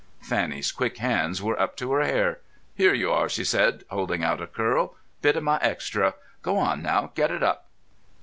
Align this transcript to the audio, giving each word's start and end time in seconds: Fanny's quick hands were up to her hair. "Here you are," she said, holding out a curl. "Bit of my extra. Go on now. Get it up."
Fanny's 0.19 0.71
quick 0.71 0.97
hands 0.97 1.43
were 1.43 1.61
up 1.61 1.77
to 1.77 1.91
her 1.91 2.01
hair. 2.03 2.39
"Here 2.73 2.91
you 2.95 3.11
are," 3.11 3.29
she 3.29 3.43
said, 3.43 3.83
holding 3.91 4.23
out 4.23 4.41
a 4.41 4.47
curl. 4.47 4.95
"Bit 5.21 5.35
of 5.37 5.43
my 5.43 5.59
extra. 5.61 6.15
Go 6.41 6.57
on 6.57 6.81
now. 6.81 7.11
Get 7.13 7.29
it 7.29 7.43
up." 7.43 7.67